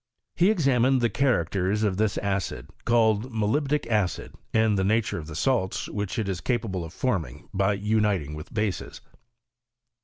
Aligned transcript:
He 0.35 0.49
examined 0.49 0.99
ths 1.03 1.11
characters 1.13 1.83
of 1.83 1.97
this 1.97 2.17
acid, 2.17 2.67
called 2.85 3.31
molybdjc 3.31 3.85
acid, 3.87 4.33
and 4.51 4.75
the 4.75 4.83
nature 4.83 5.19
of 5.19 5.27
the 5.27 5.35
salts 5.35 5.87
which 5.89 6.17
it 6.17 6.27
is 6.27 6.41
capable 6.41 6.83
of 6.83 6.91
forming 6.91 7.47
by 7.53 7.73
uniting 7.73 8.33
with 8.33 8.51
bases. 8.51 9.01